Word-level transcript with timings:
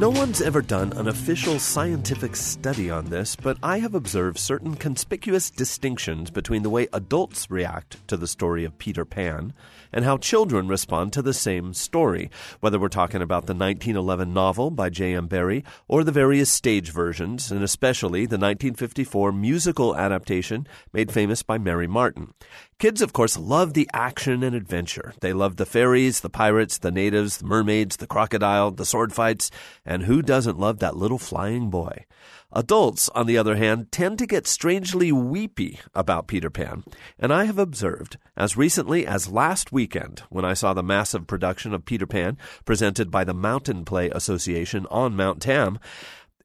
No 0.00 0.08
one's 0.08 0.40
ever 0.40 0.62
done 0.62 0.94
an 0.94 1.08
official 1.08 1.58
scientific 1.58 2.34
study 2.34 2.90
on 2.90 3.10
this, 3.10 3.36
but 3.36 3.58
I 3.62 3.80
have 3.80 3.94
observed 3.94 4.38
certain 4.38 4.74
conspicuous 4.74 5.50
distinctions 5.50 6.30
between 6.30 6.62
the 6.62 6.70
way 6.70 6.88
adults 6.94 7.50
react 7.50 8.08
to 8.08 8.16
the 8.16 8.26
story 8.26 8.64
of 8.64 8.78
Peter 8.78 9.04
Pan 9.04 9.52
and 9.92 10.06
how 10.06 10.16
children 10.16 10.68
respond 10.68 11.12
to 11.12 11.20
the 11.20 11.34
same 11.34 11.74
story, 11.74 12.30
whether 12.60 12.78
we're 12.78 12.88
talking 12.88 13.20
about 13.20 13.44
the 13.44 13.52
1911 13.52 14.32
novel 14.32 14.70
by 14.70 14.88
J.M. 14.88 15.26
Barrie 15.26 15.64
or 15.86 16.02
the 16.02 16.12
various 16.12 16.50
stage 16.50 16.90
versions, 16.90 17.52
and 17.52 17.62
especially 17.62 18.20
the 18.20 18.38
1954 18.38 19.32
musical 19.32 19.94
adaptation 19.94 20.66
made 20.94 21.12
famous 21.12 21.42
by 21.42 21.58
Mary 21.58 21.86
Martin. 21.86 22.32
Kids, 22.78 23.02
of 23.02 23.12
course, 23.12 23.36
love 23.36 23.74
the 23.74 23.90
action 23.92 24.42
and 24.42 24.56
adventure. 24.56 25.12
They 25.20 25.34
love 25.34 25.56
the 25.56 25.66
fairies, 25.66 26.20
the 26.20 26.30
pirates, 26.30 26.78
the 26.78 26.90
natives, 26.90 27.36
the 27.36 27.44
mermaids, 27.44 27.98
the 27.98 28.06
crocodile, 28.06 28.70
the 28.70 28.86
sword 28.86 29.12
fights, 29.12 29.50
and 29.90 30.04
who 30.04 30.22
doesn't 30.22 30.58
love 30.58 30.78
that 30.78 30.96
little 30.96 31.18
flying 31.18 31.68
boy? 31.68 32.06
Adults, 32.52 33.08
on 33.08 33.26
the 33.26 33.36
other 33.36 33.56
hand, 33.56 33.90
tend 33.90 34.20
to 34.20 34.26
get 34.26 34.46
strangely 34.46 35.10
weepy 35.10 35.80
about 35.96 36.28
Peter 36.28 36.48
Pan, 36.48 36.84
and 37.18 37.32
I 37.32 37.46
have 37.46 37.58
observed, 37.58 38.16
as 38.36 38.56
recently 38.56 39.04
as 39.04 39.28
last 39.28 39.72
weekend, 39.72 40.20
when 40.28 40.44
I 40.44 40.54
saw 40.54 40.74
the 40.74 40.84
massive 40.84 41.26
production 41.26 41.74
of 41.74 41.84
Peter 41.84 42.06
Pan 42.06 42.38
presented 42.64 43.10
by 43.10 43.24
the 43.24 43.34
Mountain 43.34 43.84
Play 43.84 44.10
Association 44.10 44.86
on 44.92 45.16
Mount 45.16 45.42
Tam, 45.42 45.80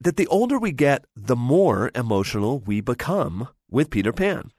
that 0.00 0.16
the 0.16 0.26
older 0.26 0.58
we 0.58 0.72
get, 0.72 1.04
the 1.14 1.36
more 1.36 1.92
emotional 1.94 2.58
we 2.58 2.80
become 2.80 3.48
with 3.70 3.90
Peter 3.90 4.12
Pan. 4.12 4.50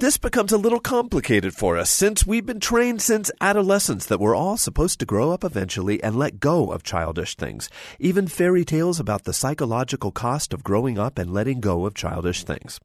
This 0.00 0.16
becomes 0.16 0.52
a 0.52 0.58
little 0.58 0.78
complicated 0.78 1.54
for 1.54 1.76
us 1.76 1.90
since 1.90 2.24
we've 2.24 2.46
been 2.46 2.60
trained 2.60 3.02
since 3.02 3.32
adolescence 3.40 4.06
that 4.06 4.20
we're 4.20 4.36
all 4.36 4.56
supposed 4.56 5.00
to 5.00 5.06
grow 5.06 5.32
up 5.32 5.42
eventually 5.42 6.00
and 6.04 6.14
let 6.14 6.38
go 6.38 6.70
of 6.70 6.84
childish 6.84 7.34
things. 7.34 7.68
Even 7.98 8.28
fairy 8.28 8.64
tales 8.64 9.00
about 9.00 9.24
the 9.24 9.32
psychological 9.32 10.12
cost 10.12 10.54
of 10.54 10.62
growing 10.62 11.00
up 11.00 11.18
and 11.18 11.32
letting 11.32 11.58
go 11.58 11.84
of 11.84 11.94
childish 11.94 12.44
things. 12.44 12.78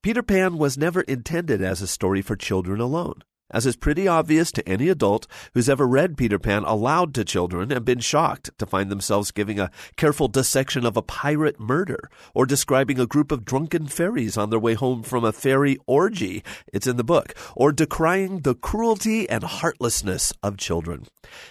Peter 0.00 0.22
Pan 0.22 0.56
was 0.56 0.78
never 0.78 1.00
intended 1.00 1.60
as 1.60 1.82
a 1.82 1.88
story 1.88 2.22
for 2.22 2.36
children 2.36 2.80
alone 2.80 3.24
as 3.54 3.64
is 3.64 3.76
pretty 3.76 4.06
obvious 4.06 4.52
to 4.52 4.68
any 4.68 4.88
adult 4.88 5.26
who's 5.54 5.68
ever 5.68 5.86
read 5.86 6.18
Peter 6.18 6.38
Pan 6.38 6.64
aloud 6.64 7.14
to 7.14 7.24
children 7.24 7.70
and 7.72 7.84
been 7.84 8.00
shocked 8.00 8.50
to 8.58 8.66
find 8.66 8.90
themselves 8.90 9.30
giving 9.30 9.60
a 9.60 9.70
careful 9.96 10.28
dissection 10.28 10.84
of 10.84 10.96
a 10.96 11.02
pirate 11.02 11.60
murder 11.60 12.10
or 12.34 12.44
describing 12.44 12.98
a 12.98 13.06
group 13.06 13.30
of 13.30 13.44
drunken 13.44 13.86
fairies 13.86 14.36
on 14.36 14.50
their 14.50 14.58
way 14.58 14.74
home 14.74 15.04
from 15.04 15.24
a 15.24 15.32
fairy 15.32 15.78
orgy. 15.86 16.42
It's 16.72 16.88
in 16.88 16.96
the 16.96 17.04
book. 17.04 17.34
Or 17.54 17.70
decrying 17.70 18.40
the 18.40 18.56
cruelty 18.56 19.28
and 19.30 19.44
heartlessness 19.44 20.32
of 20.42 20.56
children. 20.56 21.06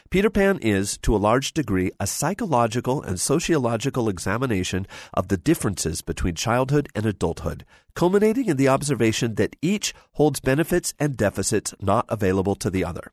Peter 0.10 0.30
Pan 0.30 0.60
is, 0.60 0.98
to 1.00 1.16
a 1.16 1.18
large 1.18 1.54
degree, 1.54 1.92
a 2.00 2.06
psychological 2.06 3.02
and 3.02 3.20
sociological 3.20 4.10
examination 4.10 4.86
of 5.14 5.30
the 5.30 5.38
differences 5.38 6.02
between 6.02 6.36
childhood 6.36 6.90
and 6.94 7.06
adulthood, 7.06 7.66
culminating 7.96 8.48
in 8.48 8.58
the 8.58 8.68
observation 8.68 9.36
that 9.36 9.56
each 9.62 9.94
holds 10.14 10.40
benefits 10.40 10.94
and 11.00 11.18
deficits 11.18 11.74
not 11.82 12.06
available 12.10 12.56
to 12.56 12.70
the 12.70 12.84
other. 12.84 13.12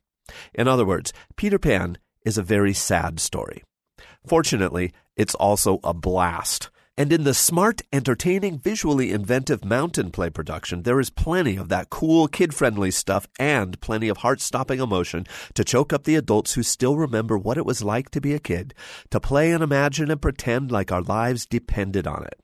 In 0.53 0.67
other 0.67 0.85
words, 0.85 1.13
Peter 1.35 1.59
Pan 1.59 1.97
is 2.25 2.37
a 2.37 2.43
very 2.43 2.73
sad 2.73 3.19
story. 3.19 3.63
Fortunately, 4.25 4.91
it's 5.15 5.35
also 5.35 5.79
a 5.83 5.93
blast. 5.93 6.69
And 6.97 7.13
in 7.13 7.23
the 7.23 7.33
smart, 7.33 7.81
entertaining, 7.93 8.59
visually 8.59 9.11
inventive 9.11 9.63
mountain 9.63 10.11
play 10.11 10.29
production, 10.29 10.83
there 10.83 10.99
is 10.99 11.09
plenty 11.09 11.55
of 11.55 11.69
that 11.69 11.89
cool, 11.89 12.27
kid 12.27 12.53
friendly 12.53 12.91
stuff 12.91 13.27
and 13.39 13.79
plenty 13.81 14.09
of 14.09 14.17
heart 14.17 14.41
stopping 14.41 14.79
emotion 14.79 15.25
to 15.55 15.63
choke 15.63 15.93
up 15.93 16.03
the 16.03 16.15
adults 16.15 16.53
who 16.53 16.63
still 16.63 16.97
remember 16.97 17.37
what 17.37 17.57
it 17.57 17.65
was 17.65 17.81
like 17.81 18.11
to 18.11 18.21
be 18.21 18.33
a 18.33 18.39
kid, 18.39 18.73
to 19.09 19.19
play 19.19 19.51
and 19.51 19.63
imagine 19.63 20.11
and 20.11 20.21
pretend 20.21 20.71
like 20.71 20.91
our 20.91 21.01
lives 21.01 21.45
depended 21.45 22.05
on 22.05 22.23
it. 22.23 22.39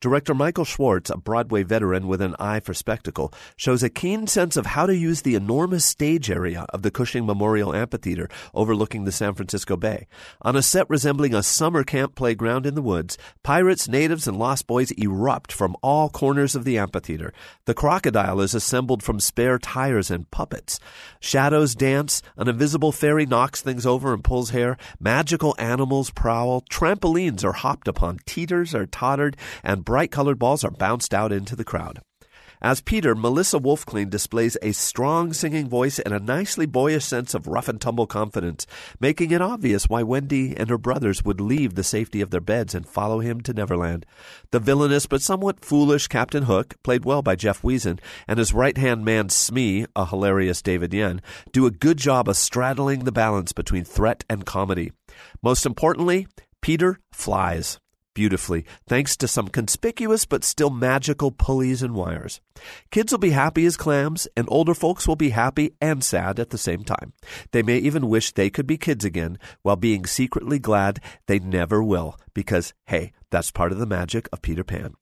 Director 0.00 0.34
Michael 0.34 0.64
Schwartz, 0.64 1.10
a 1.10 1.16
Broadway 1.16 1.62
veteran 1.62 2.08
with 2.08 2.20
an 2.20 2.34
eye 2.38 2.60
for 2.60 2.74
spectacle, 2.74 3.32
shows 3.56 3.82
a 3.82 3.90
keen 3.90 4.26
sense 4.26 4.56
of 4.56 4.66
how 4.66 4.86
to 4.86 4.96
use 4.96 5.22
the 5.22 5.34
enormous 5.34 5.84
stage 5.84 6.30
area 6.30 6.66
of 6.70 6.82
the 6.82 6.90
Cushing 6.90 7.26
Memorial 7.26 7.74
Amphitheater 7.74 8.28
overlooking 8.54 9.04
the 9.04 9.12
San 9.12 9.34
Francisco 9.34 9.76
Bay. 9.76 10.06
On 10.42 10.56
a 10.56 10.62
set 10.62 10.88
resembling 10.90 11.34
a 11.34 11.42
summer 11.42 11.84
camp 11.84 12.14
playground 12.14 12.66
in 12.66 12.74
the 12.74 12.82
woods, 12.82 13.18
pirates, 13.42 13.88
natives, 13.88 14.26
and 14.26 14.38
lost 14.38 14.66
boys 14.66 14.90
erupt 14.92 15.52
from 15.52 15.76
all 15.82 16.08
corners 16.08 16.54
of 16.54 16.64
the 16.64 16.78
amphitheater. 16.78 17.32
The 17.64 17.74
crocodile 17.74 18.40
is 18.40 18.54
assembled 18.54 19.02
from 19.02 19.20
spare 19.20 19.58
tires 19.58 20.10
and 20.10 20.30
puppets. 20.30 20.80
Shadows 21.20 21.74
dance, 21.74 22.22
an 22.36 22.48
invisible 22.48 22.92
fairy 22.92 23.26
knocks 23.26 23.60
things 23.60 23.86
over 23.86 24.12
and 24.12 24.24
pulls 24.24 24.50
hair, 24.50 24.76
magical 25.00 25.54
animals 25.58 26.10
prowl, 26.10 26.62
trampolines 26.70 27.44
are 27.44 27.52
hopped 27.52 27.88
upon, 27.88 28.18
teeters 28.26 28.74
are 28.74 28.86
tottered, 28.86 29.36
and 29.62 29.84
bright 29.84 30.10
colored 30.10 30.38
balls 30.38 30.64
are 30.64 30.70
bounced 30.70 31.14
out 31.14 31.32
into 31.32 31.56
the 31.56 31.64
crowd. 31.64 32.00
As 32.64 32.80
Peter, 32.80 33.16
Melissa 33.16 33.58
WolfKlain 33.58 34.08
displays 34.08 34.56
a 34.62 34.70
strong 34.70 35.32
singing 35.32 35.68
voice 35.68 35.98
and 35.98 36.14
a 36.14 36.20
nicely 36.20 36.64
boyish 36.64 37.04
sense 37.04 37.34
of 37.34 37.48
rough 37.48 37.68
and 37.68 37.80
tumble 37.80 38.06
confidence, 38.06 38.68
making 39.00 39.32
it 39.32 39.42
obvious 39.42 39.88
why 39.88 40.04
Wendy 40.04 40.56
and 40.56 40.70
her 40.70 40.78
brothers 40.78 41.24
would 41.24 41.40
leave 41.40 41.74
the 41.74 41.82
safety 41.82 42.20
of 42.20 42.30
their 42.30 42.40
beds 42.40 42.72
and 42.72 42.86
follow 42.86 43.18
him 43.18 43.40
to 43.40 43.52
Neverland. 43.52 44.06
The 44.52 44.60
villainous 44.60 45.06
but 45.06 45.22
somewhat 45.22 45.64
foolish 45.64 46.06
Captain 46.06 46.44
Hook, 46.44 46.76
played 46.84 47.04
well 47.04 47.20
by 47.20 47.34
Jeff 47.34 47.64
Weason, 47.64 47.98
and 48.28 48.38
his 48.38 48.54
right 48.54 48.78
hand 48.78 49.04
man 49.04 49.28
Smee, 49.28 49.84
a 49.96 50.06
hilarious 50.06 50.62
David 50.62 50.94
Yen, 50.94 51.20
do 51.50 51.66
a 51.66 51.72
good 51.72 51.98
job 51.98 52.28
of 52.28 52.36
straddling 52.36 53.00
the 53.00 53.10
balance 53.10 53.52
between 53.52 53.82
threat 53.82 54.22
and 54.30 54.46
comedy. 54.46 54.92
Most 55.42 55.66
importantly, 55.66 56.28
Peter 56.60 57.00
flies 57.10 57.80
beautifully, 58.14 58.64
thanks 58.86 59.16
to 59.16 59.28
some 59.28 59.48
conspicuous 59.48 60.24
but 60.24 60.44
still 60.44 60.70
magical 60.70 61.30
pulleys 61.30 61.82
and 61.82 61.94
wires. 61.94 62.40
Kids 62.90 63.12
will 63.12 63.18
be 63.18 63.30
happy 63.30 63.64
as 63.66 63.76
clams, 63.76 64.28
and 64.36 64.46
older 64.50 64.74
folks 64.74 65.08
will 65.08 65.16
be 65.16 65.30
happy 65.30 65.74
and 65.80 66.04
sad 66.04 66.38
at 66.38 66.50
the 66.50 66.58
same 66.58 66.84
time. 66.84 67.12
They 67.52 67.62
may 67.62 67.78
even 67.78 68.08
wish 68.08 68.32
they 68.32 68.50
could 68.50 68.66
be 68.66 68.76
kids 68.76 69.04
again, 69.04 69.38
while 69.62 69.76
being 69.76 70.06
secretly 70.06 70.58
glad 70.58 71.00
they 71.26 71.38
never 71.38 71.82
will, 71.82 72.18
because, 72.34 72.74
hey, 72.86 73.12
that's 73.30 73.50
part 73.50 73.72
of 73.72 73.78
the 73.78 73.86
magic 73.86 74.28
of 74.32 74.42
Peter 74.42 74.64
Pan. 74.64 74.94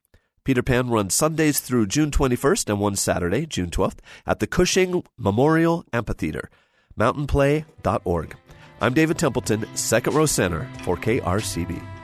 Peter 0.45 0.63
Pan 0.63 0.89
runs 0.89 1.15
Sundays 1.15 1.61
through 1.61 1.87
June 1.87 2.11
21st 2.11 2.71
and 2.71 2.81
one 2.81 2.97
Saturday, 2.97 3.47
June 3.47 3.71
12th, 3.71 3.99
at 4.27 4.39
the 4.39 4.47
Cushing 4.47 5.05
Memorial 5.19 5.85
Amphitheater. 5.93 6.51
MountainPlay.org. 6.99 8.37
I'm 8.81 8.95
David 8.95 9.19
Templeton, 9.19 9.67
second 9.77 10.15
row 10.15 10.27
center 10.27 10.67
for 10.83 10.97
KRCB. 10.97 12.00